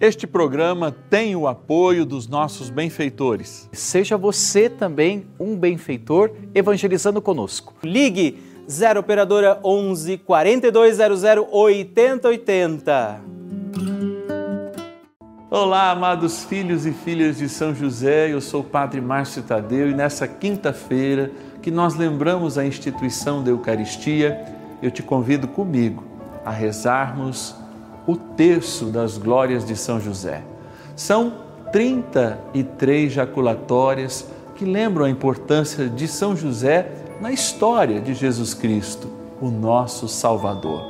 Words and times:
Este 0.00 0.28
programa 0.28 0.94
tem 1.10 1.34
o 1.34 1.48
apoio 1.48 2.06
dos 2.06 2.28
nossos 2.28 2.70
benfeitores. 2.70 3.68
Seja 3.72 4.16
você 4.16 4.70
também 4.70 5.26
um 5.40 5.56
benfeitor 5.56 6.30
evangelizando 6.54 7.20
conosco. 7.20 7.74
Ligue 7.82 8.38
0 8.70 9.00
operadora 9.00 9.58
11 9.64 10.18
4200 10.18 11.24
8080. 11.50 13.20
Olá, 15.50 15.90
amados 15.90 16.44
filhos 16.44 16.86
e 16.86 16.92
filhas 16.92 17.38
de 17.38 17.48
São 17.48 17.74
José. 17.74 18.32
Eu 18.32 18.40
sou 18.40 18.60
o 18.60 18.64
Padre 18.64 19.00
Márcio 19.00 19.42
Tadeu 19.42 19.90
e 19.90 19.94
nessa 19.94 20.28
quinta-feira 20.28 21.32
que 21.60 21.72
nós 21.72 21.96
lembramos 21.96 22.56
a 22.56 22.64
instituição 22.64 23.42
da 23.42 23.50
Eucaristia, 23.50 24.44
eu 24.80 24.92
te 24.92 25.02
convido 25.02 25.48
comigo 25.48 26.04
a 26.44 26.52
rezarmos 26.52 27.57
o 28.08 28.16
terço 28.16 28.86
das 28.86 29.18
glórias 29.18 29.66
de 29.66 29.76
São 29.76 30.00
José. 30.00 30.42
São 30.96 31.34
33 31.70 33.12
jaculatórias 33.12 34.26
que 34.56 34.64
lembram 34.64 35.04
a 35.04 35.10
importância 35.10 35.86
de 35.86 36.08
São 36.08 36.34
José 36.34 36.90
na 37.20 37.30
história 37.30 38.00
de 38.00 38.14
Jesus 38.14 38.54
Cristo, 38.54 39.08
o 39.42 39.50
nosso 39.50 40.08
Salvador. 40.08 40.82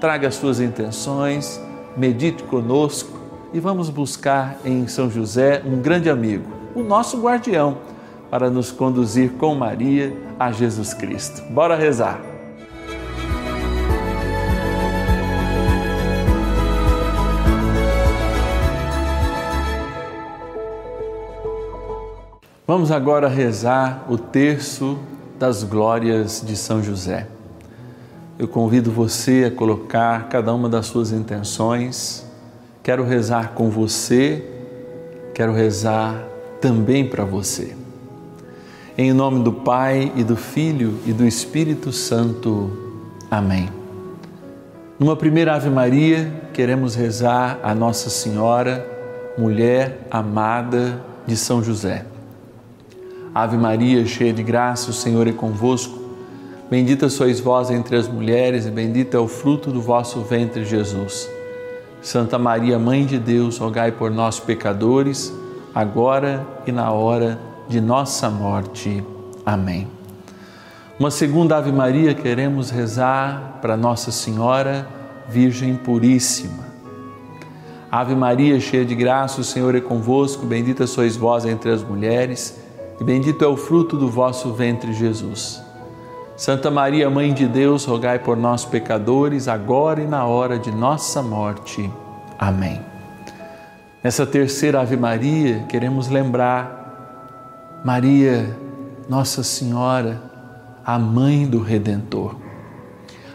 Traga 0.00 0.26
as 0.26 0.34
suas 0.34 0.58
intenções, 0.58 1.60
medite 1.96 2.42
conosco 2.42 3.16
e 3.54 3.60
vamos 3.60 3.88
buscar 3.88 4.58
em 4.64 4.88
São 4.88 5.08
José 5.08 5.62
um 5.64 5.80
grande 5.80 6.10
amigo, 6.10 6.50
o 6.74 6.82
nosso 6.82 7.20
guardião, 7.20 7.78
para 8.28 8.50
nos 8.50 8.72
conduzir 8.72 9.30
com 9.34 9.54
Maria 9.54 10.12
a 10.40 10.50
Jesus 10.50 10.92
Cristo. 10.92 11.40
Bora 11.52 11.76
rezar! 11.76 12.37
Vamos 22.68 22.90
agora 22.90 23.28
rezar 23.28 24.04
o 24.10 24.18
terço 24.18 24.98
das 25.38 25.64
glórias 25.64 26.44
de 26.46 26.54
São 26.54 26.82
José. 26.82 27.26
Eu 28.38 28.46
convido 28.46 28.90
você 28.90 29.46
a 29.46 29.50
colocar 29.50 30.28
cada 30.28 30.52
uma 30.52 30.68
das 30.68 30.84
suas 30.84 31.10
intenções. 31.10 32.26
Quero 32.82 33.04
rezar 33.04 33.52
com 33.54 33.70
você, 33.70 34.44
quero 35.34 35.54
rezar 35.54 36.22
também 36.60 37.08
para 37.08 37.24
você. 37.24 37.74
Em 38.98 39.14
nome 39.14 39.42
do 39.42 39.50
Pai 39.50 40.12
e 40.14 40.22
do 40.22 40.36
Filho 40.36 40.98
e 41.06 41.12
do 41.14 41.26
Espírito 41.26 41.90
Santo. 41.90 42.70
Amém. 43.30 43.70
Numa 44.98 45.16
primeira 45.16 45.54
Ave 45.54 45.70
Maria, 45.70 46.30
queremos 46.52 46.94
rezar 46.94 47.60
a 47.62 47.74
Nossa 47.74 48.10
Senhora, 48.10 48.86
mulher 49.38 50.06
amada 50.10 51.02
de 51.26 51.34
São 51.34 51.64
José. 51.64 52.04
Ave 53.34 53.56
Maria, 53.56 54.04
cheia 54.06 54.32
de 54.32 54.42
graça, 54.42 54.90
o 54.90 54.94
Senhor 54.94 55.26
é 55.26 55.32
convosco. 55.32 55.98
Bendita 56.70 57.08
sois 57.08 57.40
vós 57.40 57.70
entre 57.70 57.96
as 57.96 58.08
mulheres, 58.08 58.66
e 58.66 58.70
bendito 58.70 59.16
é 59.16 59.20
o 59.20 59.28
fruto 59.28 59.70
do 59.70 59.80
vosso 59.80 60.20
ventre, 60.22 60.64
Jesus. 60.64 61.28
Santa 62.00 62.38
Maria, 62.38 62.78
Mãe 62.78 63.04
de 63.04 63.18
Deus, 63.18 63.58
rogai 63.58 63.92
por 63.92 64.10
nós, 64.10 64.38
pecadores, 64.38 65.32
agora 65.74 66.46
e 66.66 66.72
na 66.72 66.90
hora 66.90 67.38
de 67.68 67.80
nossa 67.80 68.30
morte. 68.30 69.02
Amém. 69.44 69.88
Uma 70.98 71.10
segunda 71.10 71.56
Ave 71.56 71.70
Maria 71.70 72.14
queremos 72.14 72.70
rezar 72.70 73.58
para 73.62 73.76
Nossa 73.76 74.10
Senhora, 74.10 74.86
Virgem 75.28 75.76
Puríssima. 75.76 76.66
Ave 77.90 78.14
Maria, 78.14 78.58
cheia 78.60 78.84
de 78.84 78.94
graça, 78.94 79.40
o 79.40 79.44
Senhor 79.44 79.74
é 79.74 79.80
convosco, 79.80 80.44
bendita 80.44 80.86
sois 80.86 81.16
vós 81.16 81.46
entre 81.46 81.70
as 81.70 81.82
mulheres 81.82 82.67
e 83.00 83.04
bendito 83.04 83.44
é 83.44 83.48
o 83.48 83.56
fruto 83.56 83.96
do 83.96 84.08
vosso 84.08 84.52
ventre, 84.52 84.92
Jesus. 84.92 85.62
Santa 86.36 86.70
Maria, 86.70 87.10
Mãe 87.10 87.32
de 87.34 87.46
Deus, 87.46 87.84
rogai 87.84 88.18
por 88.18 88.36
nós, 88.36 88.64
pecadores, 88.64 89.48
agora 89.48 90.00
e 90.00 90.06
na 90.06 90.24
hora 90.24 90.58
de 90.58 90.70
nossa 90.70 91.22
morte. 91.22 91.90
Amém. 92.38 92.80
Nessa 94.02 94.24
terceira 94.24 94.80
Ave 94.80 94.96
Maria, 94.96 95.64
queremos 95.68 96.08
lembrar 96.08 97.80
Maria, 97.84 98.56
Nossa 99.08 99.42
Senhora, 99.42 100.22
a 100.84 100.98
Mãe 100.98 101.46
do 101.46 101.60
Redentor. 101.60 102.36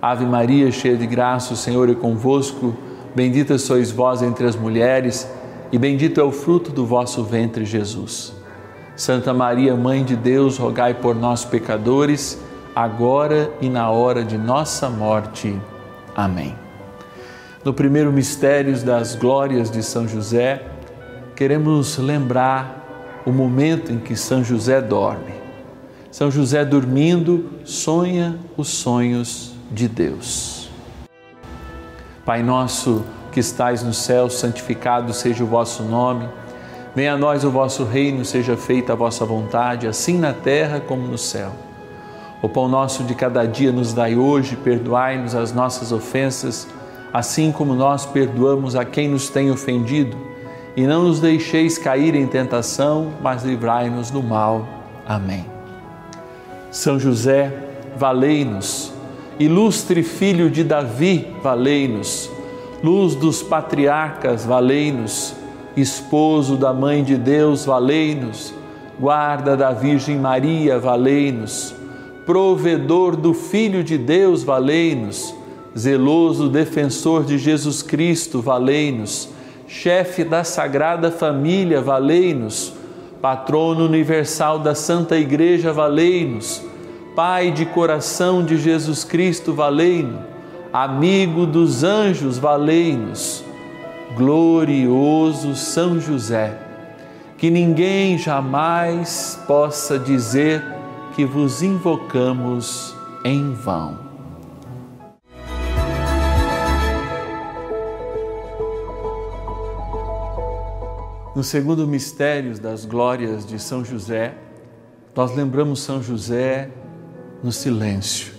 Ave 0.00 0.24
Maria, 0.24 0.70
cheia 0.70 0.96
de 0.96 1.06
graça, 1.06 1.54
o 1.54 1.56
Senhor 1.56 1.90
é 1.90 1.94
convosco, 1.94 2.76
bendita 3.14 3.58
sois 3.58 3.90
vós 3.90 4.22
entre 4.22 4.46
as 4.46 4.54
mulheres, 4.54 5.28
e 5.72 5.78
bendito 5.78 6.20
é 6.20 6.22
o 6.22 6.30
fruto 6.30 6.70
do 6.70 6.86
vosso 6.86 7.24
ventre, 7.24 7.64
Jesus. 7.64 8.43
Santa 8.96 9.34
Maria, 9.34 9.74
Mãe 9.74 10.04
de 10.04 10.14
Deus, 10.14 10.56
rogai 10.56 10.94
por 10.94 11.14
nós, 11.14 11.44
pecadores, 11.44 12.40
agora 12.74 13.50
e 13.60 13.68
na 13.68 13.90
hora 13.90 14.24
de 14.24 14.38
nossa 14.38 14.88
morte. 14.88 15.60
Amém. 16.14 16.56
No 17.64 17.74
primeiro 17.74 18.12
mistério 18.12 18.78
das 18.84 19.16
glórias 19.16 19.70
de 19.70 19.82
São 19.82 20.06
José, 20.06 20.62
queremos 21.34 21.98
lembrar 21.98 23.22
o 23.26 23.32
momento 23.32 23.90
em 23.90 23.98
que 23.98 24.14
São 24.14 24.44
José 24.44 24.80
dorme. 24.80 25.34
São 26.10 26.30
José 26.30 26.64
dormindo 26.64 27.50
sonha 27.64 28.38
os 28.56 28.68
sonhos 28.68 29.52
de 29.72 29.88
Deus. 29.88 30.70
Pai 32.24 32.42
nosso 32.42 33.04
que 33.32 33.40
estais 33.40 33.82
no 33.82 33.92
céu, 33.92 34.30
santificado 34.30 35.12
seja 35.12 35.42
o 35.42 35.46
vosso 35.46 35.82
nome. 35.82 36.28
Venha 36.94 37.14
a 37.14 37.18
nós 37.18 37.42
o 37.42 37.50
vosso 37.50 37.82
reino, 37.82 38.24
seja 38.24 38.56
feita 38.56 38.92
a 38.92 38.96
vossa 38.96 39.24
vontade, 39.24 39.88
assim 39.88 40.16
na 40.16 40.32
terra 40.32 40.78
como 40.78 41.08
no 41.08 41.18
céu. 41.18 41.50
O 42.40 42.48
pão 42.48 42.68
nosso 42.68 43.02
de 43.02 43.16
cada 43.16 43.44
dia 43.46 43.72
nos 43.72 43.92
dai 43.92 44.14
hoje, 44.14 44.54
perdoai-nos 44.54 45.34
as 45.34 45.52
nossas 45.52 45.90
ofensas, 45.90 46.68
assim 47.12 47.50
como 47.50 47.74
nós 47.74 48.06
perdoamos 48.06 48.76
a 48.76 48.84
quem 48.84 49.08
nos 49.08 49.28
tem 49.28 49.50
ofendido, 49.50 50.16
e 50.76 50.86
não 50.86 51.02
nos 51.02 51.18
deixeis 51.18 51.78
cair 51.78 52.14
em 52.14 52.28
tentação, 52.28 53.12
mas 53.20 53.42
livrai-nos 53.42 54.10
do 54.10 54.22
mal. 54.22 54.64
Amém. 55.04 55.44
São 56.70 56.98
José, 56.98 57.52
valei-nos. 57.96 58.92
Ilustre 59.36 60.04
filho 60.04 60.48
de 60.48 60.62
Davi, 60.62 61.34
valei-nos. 61.42 62.30
Luz 62.84 63.16
dos 63.16 63.42
patriarcas, 63.42 64.44
valei-nos 64.44 65.34
esposo 65.76 66.56
da 66.56 66.72
Mãe 66.72 67.02
de 67.02 67.16
Deus, 67.16 67.64
valei-nos, 67.64 68.54
guarda 68.98 69.56
da 69.56 69.72
Virgem 69.72 70.18
Maria, 70.18 70.78
valei-nos, 70.78 71.74
provedor 72.24 73.16
do 73.16 73.34
Filho 73.34 73.82
de 73.82 73.98
Deus, 73.98 74.42
valei-nos, 74.42 75.34
zeloso 75.76 76.48
defensor 76.48 77.24
de 77.24 77.38
Jesus 77.38 77.82
Cristo, 77.82 78.40
valei-nos, 78.40 79.28
chefe 79.66 80.22
da 80.22 80.44
Sagrada 80.44 81.10
Família, 81.10 81.80
valei-nos, 81.80 82.72
patrono 83.20 83.84
universal 83.84 84.58
da 84.58 84.74
Santa 84.74 85.16
Igreja, 85.16 85.72
valei-nos, 85.72 86.62
Pai 87.16 87.52
de 87.52 87.64
coração 87.64 88.44
de 88.44 88.56
Jesus 88.56 89.04
Cristo, 89.04 89.52
valei-nos, 89.52 90.18
amigo 90.72 91.46
dos 91.46 91.84
anjos, 91.84 92.38
valei-nos 92.38 93.43
glorioso 94.16 95.54
São 95.54 96.00
José, 96.00 96.58
que 97.36 97.50
ninguém 97.50 98.16
jamais 98.18 99.40
possa 99.46 99.98
dizer 99.98 100.62
que 101.14 101.24
vos 101.24 101.62
invocamos 101.62 102.94
em 103.24 103.52
vão. 103.52 103.98
No 111.34 111.42
segundo 111.42 111.84
mistério 111.86 112.56
das 112.60 112.84
glórias 112.84 113.44
de 113.44 113.58
São 113.58 113.84
José, 113.84 114.34
nós 115.16 115.34
lembramos 115.34 115.82
São 115.82 116.00
José 116.00 116.70
no 117.42 117.50
silêncio. 117.50 118.32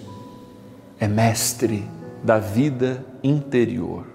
É 0.98 1.08
mestre 1.08 1.86
da 2.24 2.40
vida 2.40 3.06
interior. 3.22 4.15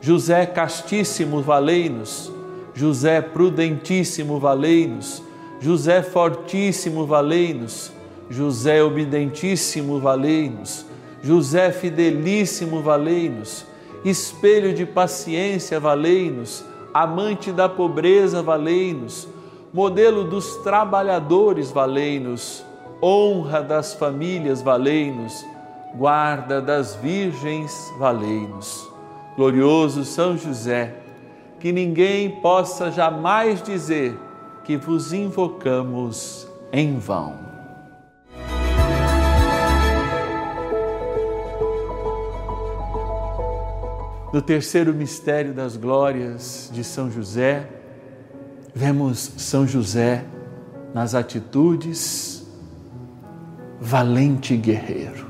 José 0.00 0.46
Castíssimo, 0.46 1.42
valei-nos. 1.42 2.32
José 2.74 3.20
prudentíssimo, 3.20 4.38
valei-nos. 4.38 5.22
José 5.60 6.02
fortíssimo, 6.02 7.06
valei-nos. 7.06 7.92
José 8.30 8.82
obedientíssimo, 8.82 10.00
valei-nos. 10.00 10.86
José 11.22 11.70
fidelíssimo, 11.70 12.80
valei-nos. 12.80 13.66
Espelho 14.04 14.72
de 14.72 14.86
paciência, 14.86 15.78
valei-nos. 15.78 16.64
Amante 16.94 17.52
da 17.52 17.68
pobreza, 17.68 18.42
valei-nos. 18.42 19.28
Modelo 19.72 20.24
dos 20.24 20.56
trabalhadores, 20.58 21.70
valei-nos. 21.70 22.64
Honra 23.02 23.60
das 23.60 23.92
famílias, 23.92 24.62
valei-nos. 24.62 25.44
Guarda 25.94 26.62
das 26.62 26.94
virgens, 26.94 27.92
valei-nos. 27.98 28.88
Glorioso 29.40 30.04
São 30.04 30.36
José, 30.36 30.96
que 31.58 31.72
ninguém 31.72 32.42
possa 32.42 32.90
jamais 32.90 33.62
dizer 33.62 34.14
que 34.64 34.76
vos 34.76 35.14
invocamos 35.14 36.46
em 36.70 36.98
vão. 36.98 37.38
No 44.30 44.42
terceiro 44.42 44.92
mistério 44.92 45.54
das 45.54 45.74
glórias 45.74 46.70
de 46.70 46.84
São 46.84 47.10
José, 47.10 47.66
vemos 48.74 49.32
São 49.38 49.66
José 49.66 50.22
nas 50.92 51.14
atitudes 51.14 52.46
valente 53.80 54.54
guerreiro. 54.54 55.29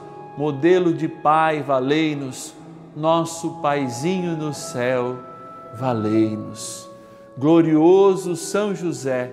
modelo 0.41 0.91
de 0.91 1.07
Pai, 1.07 1.61
valei-nos, 1.61 2.55
nosso 2.97 3.61
Paizinho 3.61 4.35
no 4.35 4.55
céu, 4.55 5.19
valei-nos. 5.75 6.89
Glorioso 7.37 8.35
São 8.35 8.73
José, 8.73 9.31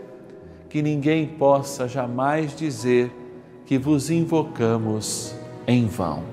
que 0.69 0.83
ninguém 0.83 1.27
possa 1.27 1.89
jamais 1.89 2.55
dizer 2.55 3.11
que 3.65 3.79
vos 3.79 4.11
invocamos 4.11 5.35
em 5.67 5.87
vão. 5.87 6.25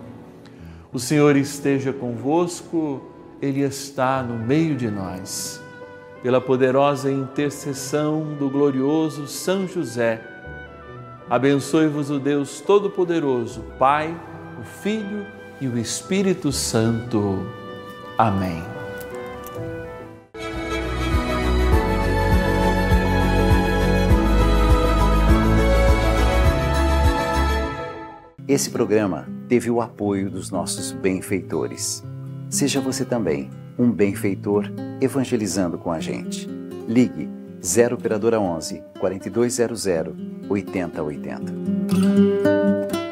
O 0.91 0.99
Senhor 0.99 1.37
esteja 1.37 1.93
convosco, 1.93 3.01
Ele 3.41 3.61
está 3.61 4.21
no 4.21 4.37
meio 4.37 4.75
de 4.75 4.91
nós. 4.91 5.63
Pela 6.21 6.41
poderosa 6.41 7.09
intercessão 7.09 8.35
do 8.37 8.49
glorioso 8.49 9.25
São 9.25 9.69
José, 9.69 10.21
abençoe-vos 11.29 12.09
o 12.09 12.19
Deus 12.19 12.59
Todo-Poderoso, 12.59 13.63
Pai, 13.79 14.13
o 14.59 14.63
Filho 14.63 15.25
e 15.59 15.67
o 15.67 15.77
Espírito 15.77 16.51
Santo. 16.51 17.45
Amém. 18.17 18.63
Esse 28.47 28.69
programa 28.69 29.27
teve 29.49 29.71
o 29.71 29.81
apoio 29.81 30.29
dos 30.29 30.51
nossos 30.51 30.91
benfeitores. 30.91 32.03
Seja 32.49 32.79
você 32.79 33.03
também 33.03 33.49
um 33.77 33.91
benfeitor 33.91 34.71
evangelizando 35.01 35.77
com 35.77 35.91
a 35.91 35.99
gente. 35.99 36.47
Ligue 36.87 37.27
0 37.63 37.95
operadora 37.95 38.39
11 38.39 38.83
4200 38.99 39.85
8080. 40.47 42.24